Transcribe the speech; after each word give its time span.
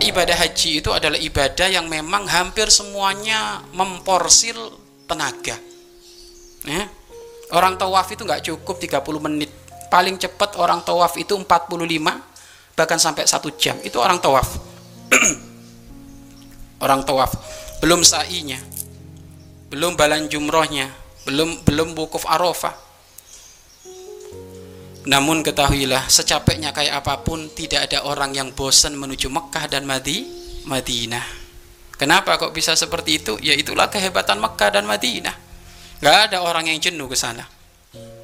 ibadah 0.00 0.36
haji 0.36 0.80
itu 0.80 0.90
adalah 0.90 1.20
ibadah 1.20 1.68
yang 1.68 1.86
memang 1.86 2.24
hampir 2.26 2.72
semuanya 2.72 3.60
memporsil 3.76 4.56
tenaga. 5.04 5.56
Ya. 6.64 6.88
Orang 7.50 7.76
tawaf 7.76 8.08
itu 8.14 8.22
nggak 8.22 8.46
cukup 8.46 8.78
30 8.78 9.26
menit. 9.26 9.50
Paling 9.90 10.16
cepat 10.16 10.54
orang 10.56 10.86
tawaf 10.86 11.18
itu 11.18 11.34
45 11.34 11.46
bahkan 12.78 12.96
sampai 12.96 13.26
satu 13.26 13.52
jam. 13.58 13.76
Itu 13.82 13.98
orang 14.00 14.22
tawaf. 14.22 14.56
orang 16.84 17.02
tawaf. 17.04 17.34
Belum 17.82 18.00
sa'inya. 18.06 18.56
Belum 19.68 19.98
balan 19.98 20.30
jumrohnya. 20.30 20.88
Belum 21.26 21.58
belum 21.66 21.92
wukuf 21.98 22.24
arafah. 22.24 22.89
Namun 25.10 25.42
ketahuilah, 25.42 26.06
secapeknya 26.06 26.70
kayak 26.70 27.02
apa 27.02 27.26
pun 27.26 27.50
tidak 27.50 27.90
ada 27.90 28.06
orang 28.06 28.30
yang 28.30 28.54
bosan 28.54 28.94
menuju 28.94 29.26
Mekah 29.26 29.66
dan 29.66 29.82
Madi, 29.82 30.22
Madinah. 30.70 31.26
Kenapa 31.98 32.38
kok 32.38 32.54
bisa 32.54 32.78
seperti 32.78 33.18
itu? 33.18 33.34
Ya 33.42 33.58
itulah 33.58 33.90
kehebatan 33.90 34.38
Mekah 34.38 34.70
dan 34.70 34.86
Madinah. 34.86 35.34
Gak 35.98 36.30
ada 36.30 36.46
orang 36.46 36.70
yang 36.70 36.78
jenuh 36.78 37.10
ke 37.10 37.18
sana. 37.18 37.42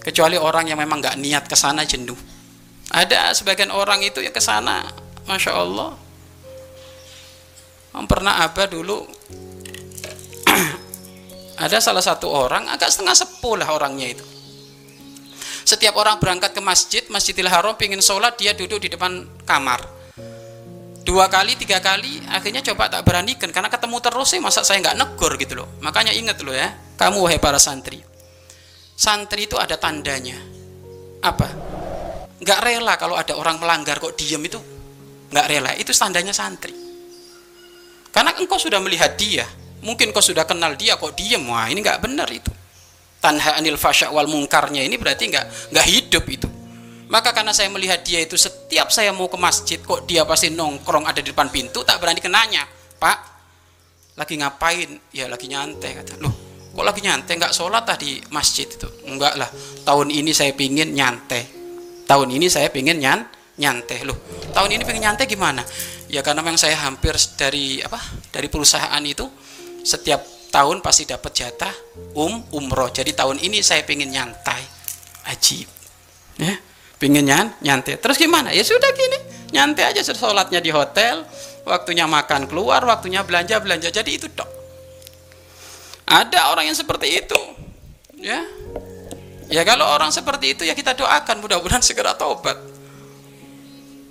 Kecuali 0.00 0.40
orang 0.40 0.72
yang 0.72 0.80
memang 0.80 1.04
gak 1.04 1.20
niat 1.20 1.44
ke 1.44 1.52
sana 1.52 1.84
jenuh. 1.84 2.16
Ada 2.88 3.36
sebagian 3.36 3.68
orang 3.68 4.00
itu 4.00 4.24
yang 4.24 4.32
ke 4.32 4.40
sana, 4.40 4.88
Masya 5.28 5.52
Allah. 5.52 5.92
Pernah 8.08 8.40
apa 8.40 8.64
dulu 8.64 9.04
ada 11.68 11.76
salah 11.76 12.00
satu 12.00 12.32
orang 12.32 12.72
agak 12.72 12.88
setengah 12.88 13.12
sepuluh 13.12 13.68
orangnya 13.68 14.16
itu 14.16 14.39
setiap 15.64 15.96
orang 15.96 16.16
berangkat 16.18 16.56
ke 16.56 16.60
masjid 16.62 17.04
Masjidil 17.08 17.48
Haram 17.48 17.76
pingin 17.76 18.00
sholat 18.00 18.36
dia 18.40 18.56
duduk 18.56 18.80
di 18.80 18.88
depan 18.88 19.26
kamar. 19.44 19.82
Dua 21.00 21.26
kali 21.26 21.56
tiga 21.56 21.80
kali 21.80 22.20
akhirnya 22.28 22.60
coba 22.60 22.92
tak 22.92 23.02
beranikan 23.02 23.48
karena 23.50 23.72
ketemu 23.72 23.96
terus 24.04 24.28
sih 24.30 24.38
masa 24.38 24.62
saya 24.62 24.78
nggak 24.84 24.96
negor 25.00 25.34
gitu 25.40 25.64
loh. 25.64 25.68
Makanya 25.80 26.12
ingat 26.12 26.38
loh 26.44 26.54
ya 26.54 26.70
kamu 27.00 27.24
wahai 27.24 27.40
para 27.40 27.58
santri. 27.58 28.04
Santri 28.94 29.48
itu 29.48 29.56
ada 29.56 29.80
tandanya. 29.80 30.36
Apa? 31.24 31.48
Nggak 32.40 32.58
rela 32.60 32.94
kalau 33.00 33.16
ada 33.16 33.32
orang 33.36 33.56
melanggar 33.56 33.96
kok 33.96 34.12
diem 34.16 34.40
itu. 34.44 34.60
Nggak 35.32 35.46
rela 35.48 35.72
itu 35.76 35.90
tandanya 35.96 36.36
santri. 36.36 36.76
Karena 38.12 38.36
engkau 38.36 38.60
sudah 38.60 38.78
melihat 38.82 39.16
dia 39.16 39.48
mungkin 39.80 40.12
kau 40.12 40.20
sudah 40.20 40.44
kenal 40.44 40.76
dia 40.76 41.00
kok 41.00 41.16
diem. 41.16 41.40
Wah 41.48 41.66
ini 41.72 41.80
nggak 41.80 42.04
benar 42.04 42.28
itu 42.28 42.59
tanha 43.20 43.60
anil 43.60 43.76
fasya 43.76 44.08
wal 44.08 44.26
mungkarnya 44.26 44.80
ini 44.80 44.96
berarti 44.96 45.28
nggak 45.28 45.70
nggak 45.70 45.86
hidup 45.86 46.24
itu. 46.26 46.48
Maka 47.10 47.34
karena 47.34 47.50
saya 47.52 47.68
melihat 47.68 48.00
dia 48.06 48.22
itu 48.22 48.38
setiap 48.38 48.88
saya 48.88 49.10
mau 49.12 49.26
ke 49.26 49.36
masjid 49.36 49.76
kok 49.82 50.06
dia 50.06 50.22
pasti 50.24 50.48
nongkrong 50.54 51.04
ada 51.04 51.20
di 51.20 51.30
depan 51.30 51.52
pintu 51.52 51.84
tak 51.84 52.00
berani 52.00 52.22
kenanya. 52.22 52.64
Pak 52.96 53.18
lagi 54.16 54.34
ngapain? 54.40 54.90
Ya 55.12 55.28
lagi 55.28 55.46
nyantai 55.46 56.00
kata. 56.00 56.16
Loh 56.22 56.32
kok 56.72 56.86
lagi 56.86 57.04
nyantai? 57.04 57.36
Nggak 57.36 57.52
sholat 57.52 57.84
tadi 57.84 58.22
masjid 58.32 58.66
itu? 58.66 58.88
Enggak 59.10 59.36
lah. 59.36 59.50
Tahun 59.84 60.08
ini 60.08 60.32
saya 60.32 60.56
pingin 60.56 60.96
nyantai. 60.96 61.44
Tahun 62.08 62.28
ini 62.30 62.46
saya 62.48 62.72
pingin 62.72 62.98
nyan 62.98 63.20
nyantai. 63.60 64.06
Loh 64.06 64.16
tahun 64.56 64.80
ini 64.80 64.82
pingin 64.86 65.10
nyantai 65.10 65.26
gimana? 65.28 65.60
Ya 66.08 66.22
karena 66.22 66.40
memang 66.46 66.58
saya 66.58 66.78
hampir 66.78 67.14
dari 67.34 67.82
apa 67.82 67.98
dari 68.30 68.46
perusahaan 68.46 69.02
itu 69.02 69.26
setiap 69.82 70.39
tahun 70.50 70.82
pasti 70.84 71.06
dapat 71.06 71.32
jatah 71.32 71.72
um 72.18 72.42
umroh. 72.52 72.90
Jadi 72.90 73.14
tahun 73.14 73.38
ini 73.40 73.62
saya 73.62 73.86
pengen 73.86 74.10
nyantai. 74.10 74.60
Ajib 75.30 75.68
ya 76.40 76.54
pengen 77.00 77.24
nyan 77.24 77.46
nyantai. 77.64 77.96
Terus 77.96 78.16
gimana? 78.20 78.52
Ya 78.52 78.60
sudah 78.60 78.90
gini 78.92 79.18
nyantai 79.54 79.88
aja 79.90 80.04
sholatnya 80.04 80.60
di 80.60 80.70
hotel 80.70 81.24
waktunya 81.64 82.04
makan 82.04 82.50
keluar 82.50 82.82
waktunya 82.84 83.24
belanja 83.24 83.56
belanja. 83.62 83.88
Jadi 83.88 84.10
itu 84.20 84.26
dok. 84.28 84.48
Ada 86.10 86.50
orang 86.50 86.68
yang 86.68 86.76
seperti 86.76 87.08
itu 87.24 87.40
ya. 88.20 88.42
Ya 89.50 89.62
kalau 89.66 89.86
orang 89.86 90.10
seperti 90.14 90.58
itu 90.58 90.62
ya 90.66 90.74
kita 90.74 90.94
doakan. 90.94 91.40
Mudah-mudahan 91.40 91.82
segera 91.82 92.12
tobat 92.18 92.58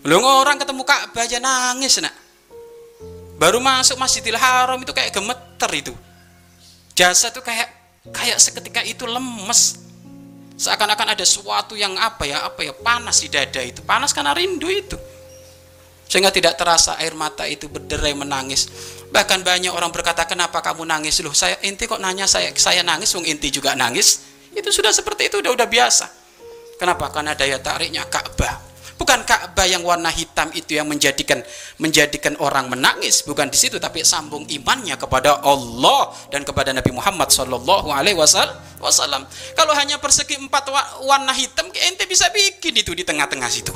belum 0.00 0.24
orang 0.24 0.56
ketemu 0.56 0.80
Ka'bah 0.80 1.28
aja 1.28 1.36
nangis 1.36 2.00
nak. 2.00 2.16
Baru 3.36 3.60
masuk 3.60 4.00
Masjidil 4.00 4.36
Haram 4.36 4.80
itu 4.80 4.92
kayak 4.96 5.12
gemeter 5.12 5.70
itu 5.76 5.92
jasa 7.00 7.32
tuh 7.32 7.40
kayak 7.40 7.68
kayak 8.12 8.36
seketika 8.36 8.84
itu 8.84 9.08
lemes. 9.08 9.88
Seakan-akan 10.60 11.16
ada 11.16 11.24
sesuatu 11.24 11.72
yang 11.72 11.96
apa 11.96 12.28
ya 12.28 12.44
apa 12.44 12.60
ya 12.60 12.76
panas 12.76 13.24
di 13.24 13.32
dada 13.32 13.64
itu. 13.64 13.80
Panas 13.80 14.12
karena 14.12 14.36
rindu 14.36 14.68
itu. 14.68 15.00
Sehingga 16.04 16.28
tidak 16.28 16.60
terasa 16.60 17.00
air 17.00 17.16
mata 17.16 17.48
itu 17.48 17.72
berderai 17.72 18.12
menangis. 18.12 18.68
Bahkan 19.08 19.40
banyak 19.40 19.72
orang 19.72 19.88
berkata 19.88 20.28
kenapa 20.28 20.60
kamu 20.60 20.84
nangis? 20.84 21.24
Loh 21.24 21.32
saya 21.32 21.56
inti 21.64 21.88
kok 21.88 21.96
nanya 21.96 22.28
saya 22.28 22.52
saya 22.52 22.84
nangis? 22.84 23.08
Wong 23.16 23.24
inti 23.24 23.48
juga 23.48 23.72
nangis. 23.72 24.20
Itu 24.52 24.68
sudah 24.68 24.92
seperti 24.92 25.32
itu 25.32 25.40
udah 25.40 25.56
udah 25.56 25.68
biasa. 25.70 26.06
Kenapa? 26.76 27.08
Karena 27.08 27.32
daya 27.32 27.56
tariknya 27.56 28.04
Ka'bah 28.04 28.69
Bukan 29.00 29.24
Ka'bah 29.24 29.64
yang 29.64 29.80
warna 29.80 30.12
hitam 30.12 30.52
itu 30.52 30.76
yang 30.76 30.84
menjadikan 30.84 31.40
menjadikan 31.80 32.36
orang 32.36 32.68
menangis, 32.68 33.24
bukan 33.24 33.48
di 33.48 33.56
situ 33.56 33.80
tapi 33.80 34.04
sambung 34.04 34.44
imannya 34.44 35.00
kepada 35.00 35.40
Allah 35.40 36.12
dan 36.28 36.44
kepada 36.44 36.76
Nabi 36.76 36.92
Muhammad 36.92 37.32
sallallahu 37.32 37.88
alaihi 37.88 38.20
wasallam. 38.20 39.24
Kalau 39.56 39.72
hanya 39.72 39.96
persegi 39.96 40.36
empat 40.36 40.68
warna 41.00 41.32
hitam, 41.32 41.72
ente 41.72 42.04
bisa 42.04 42.28
bikin 42.28 42.76
itu 42.76 42.92
di 42.92 43.00
tengah-tengah 43.00 43.48
situ. 43.48 43.72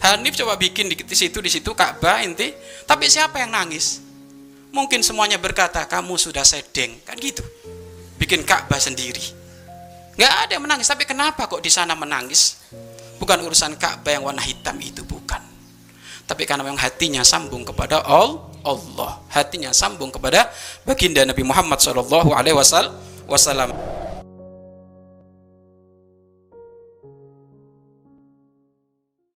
Hanif 0.00 0.32
coba 0.40 0.56
bikin 0.56 0.88
di 0.88 0.96
situ 1.12 1.44
di 1.44 1.52
situ 1.52 1.76
Ka'bah 1.76 2.24
ente, 2.24 2.56
tapi 2.88 3.04
siapa 3.04 3.44
yang 3.44 3.52
nangis? 3.52 4.00
Mungkin 4.72 5.04
semuanya 5.04 5.36
berkata 5.36 5.84
kamu 5.84 6.16
sudah 6.16 6.48
sedeng, 6.48 6.96
kan 7.04 7.20
gitu. 7.20 7.44
Bikin 8.16 8.48
Ka'bah 8.48 8.80
sendiri. 8.80 9.20
Nggak 10.16 10.34
ada 10.48 10.50
yang 10.56 10.64
menangis, 10.64 10.88
tapi 10.88 11.04
kenapa 11.04 11.44
kok 11.44 11.60
di 11.60 11.68
sana 11.68 11.92
menangis? 11.92 12.56
Bukan 13.18 13.38
urusan 13.42 13.74
Ka'bah 13.74 14.14
yang 14.14 14.22
warna 14.24 14.42
hitam 14.42 14.78
itu 14.78 15.02
bukan. 15.02 15.42
Tapi 16.28 16.44
karena 16.44 16.62
memang 16.62 16.78
hatinya 16.78 17.24
sambung 17.24 17.64
kepada 17.64 18.04
Allah, 18.04 19.12
hatinya 19.32 19.72
sambung 19.74 20.12
kepada 20.12 20.52
baginda 20.84 21.24
Nabi 21.24 21.42
Muhammad 21.42 21.80
SAW. 21.80 22.28